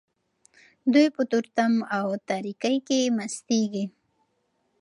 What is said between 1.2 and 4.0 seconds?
تورتم او تاریکۍ کې مستیږي.